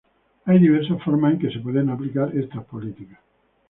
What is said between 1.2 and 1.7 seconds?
en que se